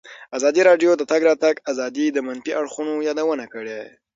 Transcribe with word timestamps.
ازادي 0.37 0.61
راډیو 0.69 0.91
د 0.95 0.99
د 0.99 1.03
تګ 1.11 1.21
راتګ 1.29 1.55
ازادي 1.71 2.05
د 2.11 2.17
منفي 2.27 2.51
اړخونو 2.61 2.93
یادونه 3.07 3.45
کړې. 3.53 3.81